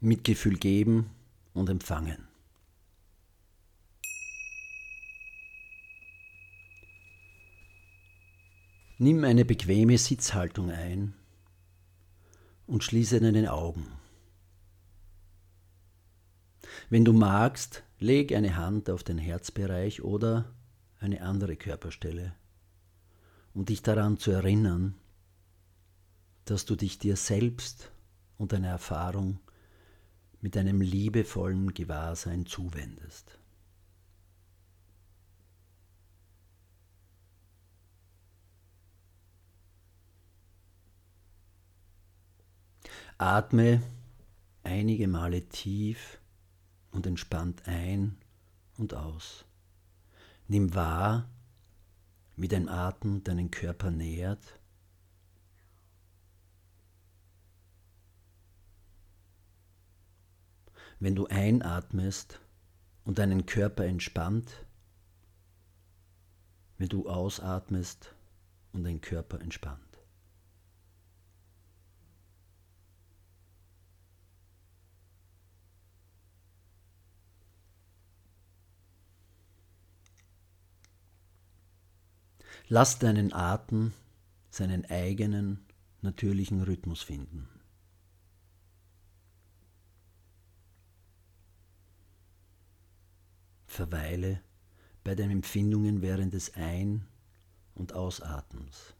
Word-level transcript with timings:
Mitgefühl 0.00 0.56
geben 0.56 1.10
und 1.52 1.68
empfangen. 1.68 2.26
Nimm 8.98 9.24
eine 9.24 9.44
bequeme 9.44 9.96
Sitzhaltung 9.96 10.70
ein 10.70 11.14
und 12.66 12.84
schließe 12.84 13.20
deine 13.20 13.52
Augen. 13.52 13.86
Wenn 16.90 17.04
du 17.04 17.12
magst, 17.12 17.82
leg 17.98 18.32
eine 18.32 18.56
Hand 18.56 18.90
auf 18.90 19.02
den 19.02 19.18
Herzbereich 19.18 20.02
oder 20.02 20.52
eine 20.98 21.22
andere 21.22 21.56
Körperstelle, 21.56 22.34
um 23.54 23.64
dich 23.64 23.82
daran 23.82 24.18
zu 24.18 24.30
erinnern, 24.30 24.94
dass 26.44 26.66
du 26.66 26.76
dich 26.76 26.98
dir 26.98 27.16
selbst 27.16 27.90
und 28.38 28.52
deiner 28.52 28.68
Erfahrung 28.68 29.40
mit 30.40 30.56
einem 30.56 30.80
liebevollen 30.80 31.74
Gewahrsein 31.74 32.46
zuwendest. 32.46 33.38
Atme 43.18 43.82
einige 44.62 45.06
Male 45.06 45.46
tief 45.48 46.18
und 46.90 47.06
entspannt 47.06 47.66
ein 47.66 48.16
und 48.78 48.94
aus. 48.94 49.44
Nimm 50.48 50.74
wahr, 50.74 51.28
wie 52.36 52.48
dein 52.48 52.70
Atem 52.70 53.22
deinen 53.22 53.50
Körper 53.50 53.90
nähert. 53.90 54.58
Wenn 61.00 61.14
du 61.14 61.26
einatmest 61.26 62.40
und 63.04 63.18
deinen 63.18 63.46
Körper 63.46 63.84
entspannt, 63.86 64.66
wenn 66.76 66.88
du 66.88 67.08
ausatmest 67.08 68.14
und 68.72 68.84
dein 68.84 69.00
Körper 69.00 69.40
entspannt. 69.40 69.90
Lass 82.68 82.98
deinen 82.98 83.32
Atem 83.32 83.92
seinen 84.50 84.84
eigenen 84.84 85.66
natürlichen 86.02 86.62
Rhythmus 86.62 87.02
finden. 87.02 87.59
Verweile 93.80 94.42
bei 95.04 95.14
deinen 95.14 95.30
Empfindungen 95.30 96.02
während 96.02 96.34
des 96.34 96.54
Ein- 96.54 97.06
und 97.74 97.94
Ausatmens. 97.94 98.92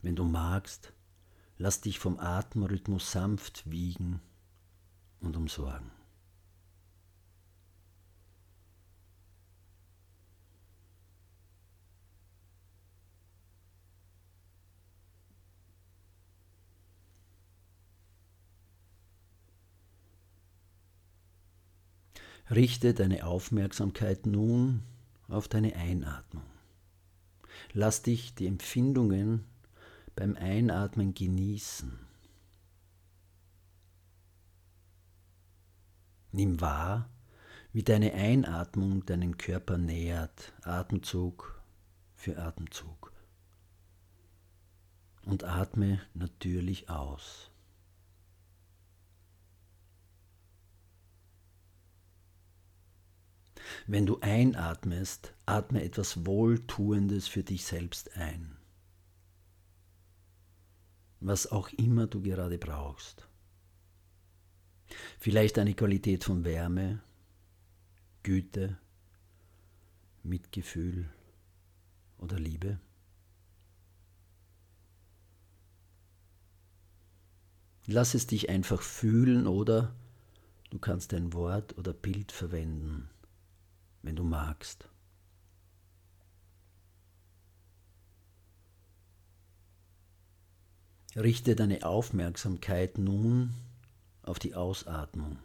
Wenn 0.00 0.16
du 0.16 0.24
magst, 0.24 0.94
lass 1.58 1.82
dich 1.82 1.98
vom 1.98 2.18
Atemrhythmus 2.18 3.12
sanft 3.12 3.70
wiegen 3.70 4.22
und 5.20 5.36
umsorgen. 5.36 5.90
Richte 22.50 22.94
deine 22.94 23.26
Aufmerksamkeit 23.26 24.26
nun 24.26 24.82
auf 25.28 25.46
deine 25.46 25.76
Einatmung. 25.76 26.42
Lass 27.72 28.02
dich 28.02 28.34
die 28.34 28.48
Empfindungen 28.48 29.44
beim 30.16 30.36
Einatmen 30.36 31.14
genießen. 31.14 31.96
Nimm 36.32 36.60
wahr, 36.60 37.08
wie 37.72 37.84
deine 37.84 38.14
Einatmung 38.14 39.06
deinen 39.06 39.38
Körper 39.38 39.78
nähert, 39.78 40.52
Atemzug 40.62 41.60
für 42.14 42.38
Atemzug. 42.38 43.12
Und 45.24 45.44
atme 45.44 46.00
natürlich 46.14 46.90
aus. 46.90 47.49
Wenn 53.86 54.06
du 54.06 54.18
einatmest, 54.20 55.34
atme 55.46 55.82
etwas 55.82 56.26
Wohltuendes 56.26 57.28
für 57.28 57.42
dich 57.42 57.64
selbst 57.64 58.16
ein. 58.16 58.56
Was 61.20 61.50
auch 61.50 61.68
immer 61.70 62.06
du 62.06 62.22
gerade 62.22 62.58
brauchst. 62.58 63.28
Vielleicht 65.18 65.58
eine 65.58 65.74
Qualität 65.74 66.24
von 66.24 66.44
Wärme, 66.44 67.02
Güte, 68.22 68.78
Mitgefühl 70.22 71.08
oder 72.18 72.38
Liebe. 72.38 72.80
Lass 77.86 78.14
es 78.14 78.26
dich 78.26 78.48
einfach 78.48 78.82
fühlen 78.82 79.46
oder 79.46 79.94
du 80.70 80.78
kannst 80.78 81.12
ein 81.14 81.32
Wort 81.32 81.76
oder 81.78 81.92
Bild 81.92 82.30
verwenden 82.30 83.08
wenn 84.02 84.16
du 84.16 84.24
magst. 84.24 84.88
Richte 91.16 91.56
deine 91.56 91.84
Aufmerksamkeit 91.84 92.98
nun 92.98 93.52
auf 94.22 94.38
die 94.38 94.54
Ausatmung. 94.54 95.38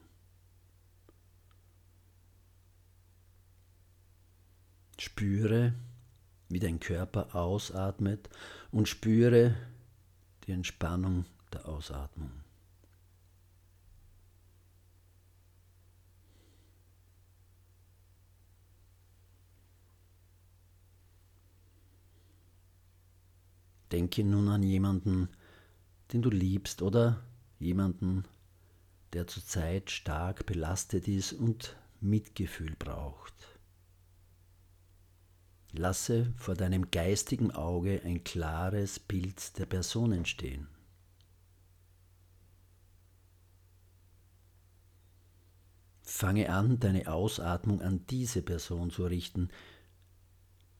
Spüre, 4.99 5.73
wie 6.49 6.59
dein 6.59 6.79
Körper 6.79 7.35
ausatmet 7.35 8.29
und 8.72 8.87
spüre 8.87 9.55
die 10.45 10.51
Entspannung 10.51 11.25
der 11.51 11.67
Ausatmung. 11.67 12.34
Denke 23.95 24.25
nun 24.25 24.50
an 24.50 24.61
jemanden, 24.61 25.29
den 26.11 26.22
du 26.22 26.29
liebst 26.29 26.81
oder 26.81 27.23
jemanden, 27.59 28.25
der 29.13 29.25
zurzeit 29.25 29.89
stark 29.89 30.45
belastet 30.45 31.07
ist 31.07 31.31
und 31.31 31.78
Mitgefühl 32.01 32.75
braucht. 32.78 33.34
Lasse 35.72 36.34
vor 36.35 36.55
deinem 36.55 36.91
geistigen 36.91 37.51
Auge 37.51 38.01
ein 38.03 38.25
klares 38.25 39.00
Bild 39.00 39.57
der 39.59 39.66
Person 39.66 40.11
entstehen. 40.11 40.67
Fange 46.01 46.50
an, 46.50 46.81
deine 46.81 47.07
Ausatmung 47.07 47.81
an 47.81 48.05
diese 48.07 48.41
Person 48.41 48.91
zu 48.91 49.05
richten, 49.05 49.47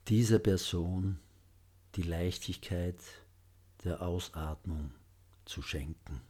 dieser 0.06 0.38
Person, 0.38 1.18
die 1.96 2.02
Leichtigkeit 2.02 3.00
der 3.84 4.02
Ausatmung 4.02 4.92
zu 5.46 5.62
schenken. 5.62 6.20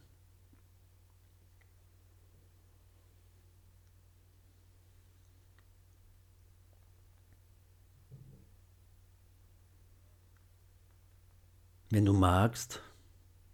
Wenn 11.89 12.05
du 12.05 12.13
magst, 12.13 12.81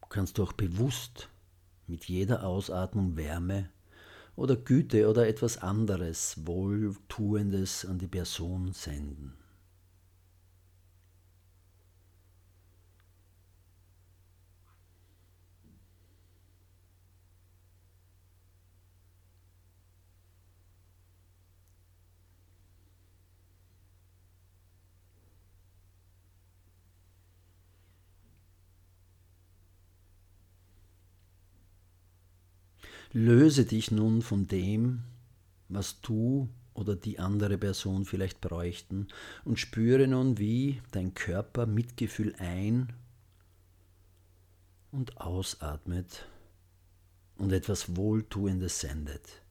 kannst 0.09 0.37
du 0.37 0.43
auch 0.43 0.53
bewusst 0.53 1.29
mit 1.87 2.05
jeder 2.05 2.43
Ausatmung 2.43 3.15
Wärme 3.15 3.69
oder 4.35 4.55
Güte 4.55 5.07
oder 5.07 5.27
etwas 5.27 5.59
anderes 5.59 6.45
Wohltuendes 6.45 7.85
an 7.85 7.99
die 7.99 8.07
Person 8.07 8.73
senden. 8.73 9.42
Löse 33.15 33.65
dich 33.65 33.91
nun 33.91 34.23
von 34.23 34.47
dem, 34.47 35.03
was 35.69 36.01
du 36.01 36.49
oder 36.73 36.95
die 36.95 37.19
andere 37.19 37.59
Person 37.59 38.05
vielleicht 38.05 38.41
bräuchten 38.41 39.07
und 39.45 39.59
spüre 39.59 40.07
nun, 40.07 40.39
wie 40.39 40.81
dein 40.91 41.13
Körper 41.13 41.67
Mitgefühl 41.67 42.33
ein 42.39 42.91
und 44.91 45.17
ausatmet 45.17 46.27
und 47.35 47.51
etwas 47.51 47.95
Wohltuendes 47.95 48.79
sendet. 48.79 49.43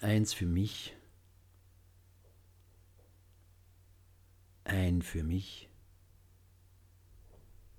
Eins 0.00 0.32
für 0.32 0.46
mich, 0.46 0.94
ein 4.62 5.02
für 5.02 5.24
mich, 5.24 5.68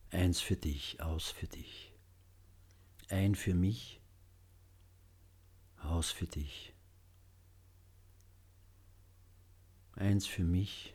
eins 0.10 0.42
für 0.42 0.57
dich, 0.57 1.01
aus 1.01 1.30
für 1.30 1.48
dich. 1.48 1.97
Ein 3.09 3.36
für 3.36 3.54
mich, 3.54 4.01
aus 5.81 6.12
für 6.12 6.27
dich. 6.27 6.74
Eins 9.94 10.27
für 10.27 10.44
mich, 10.44 10.94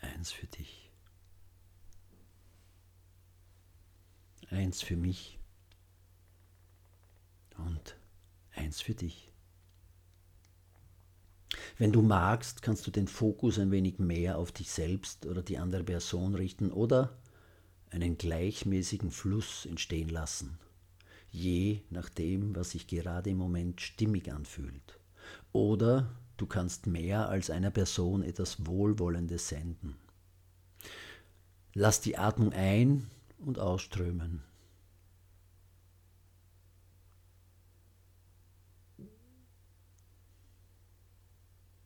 eins 0.00 0.32
für 0.32 0.46
dich. 0.46 0.90
Eins 4.50 4.82
für 4.82 4.96
mich 4.96 5.38
und 7.56 7.96
eins 8.52 8.80
für 8.80 8.94
dich. 8.94 9.32
Wenn 11.78 11.92
du 11.92 12.02
magst, 12.02 12.62
kannst 12.62 12.86
du 12.86 12.90
den 12.90 13.08
Fokus 13.08 13.58
ein 13.58 13.70
wenig 13.70 13.98
mehr 13.98 14.38
auf 14.38 14.52
dich 14.52 14.70
selbst 14.70 15.26
oder 15.26 15.42
die 15.42 15.58
andere 15.58 15.84
Person 15.84 16.34
richten 16.34 16.70
oder 16.70 17.16
einen 17.96 18.18
gleichmäßigen 18.18 19.10
Fluss 19.10 19.64
entstehen 19.64 20.10
lassen, 20.10 20.58
je 21.30 21.80
nachdem, 21.90 22.54
was 22.54 22.70
sich 22.70 22.86
gerade 22.86 23.30
im 23.30 23.38
Moment 23.38 23.80
stimmig 23.80 24.30
anfühlt. 24.30 25.00
Oder 25.52 26.14
du 26.36 26.46
kannst 26.46 26.86
mehr 26.86 27.28
als 27.30 27.48
einer 27.50 27.70
Person 27.70 28.22
etwas 28.22 28.66
Wohlwollendes 28.66 29.48
senden. 29.48 29.96
Lass 31.72 32.00
die 32.02 32.18
Atmung 32.18 32.52
ein 32.52 33.10
und 33.38 33.58
ausströmen. 33.58 34.42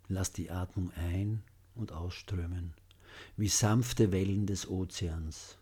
Lass 0.09 0.33
die 0.33 0.51
Atmung 0.51 0.91
ein 0.91 1.45
und 1.77 1.93
ausströmen, 1.93 2.75
wie 3.37 3.47
sanfte 3.47 4.11
Wellen 4.11 4.47
des 4.47 4.69
Ozeans. 4.69 5.60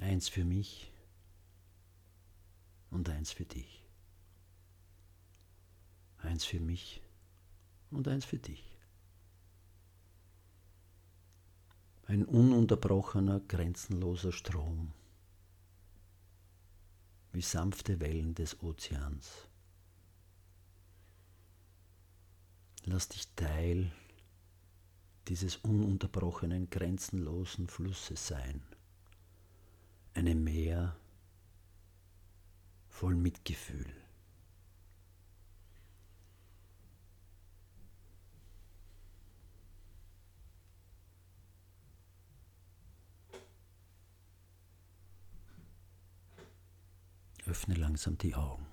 Eins 0.00 0.28
für 0.28 0.44
mich 0.44 0.92
und 2.90 3.08
eins 3.08 3.32
für 3.32 3.44
dich. 3.44 3.84
Eins 6.18 6.44
für 6.44 6.60
mich 6.60 7.02
und 7.90 8.08
eins 8.08 8.24
für 8.24 8.38
dich. 8.38 8.64
Ein 12.06 12.24
ununterbrochener, 12.24 13.40
grenzenloser 13.40 14.32
Strom, 14.32 14.92
wie 17.32 17.42
sanfte 17.42 18.00
Wellen 18.00 18.34
des 18.34 18.62
Ozeans. 18.62 19.48
Lass 22.84 23.08
dich 23.08 23.34
Teil 23.34 23.92
dieses 25.28 25.56
ununterbrochenen, 25.56 26.70
grenzenlosen 26.70 27.68
Flusses 27.68 28.26
sein. 28.26 28.62
Einem 30.18 30.42
Meer 30.42 30.96
voll 32.88 33.14
Mitgefühl. 33.14 33.86
Öffne 47.46 47.74
langsam 47.74 48.18
die 48.18 48.34
Augen. 48.34 48.66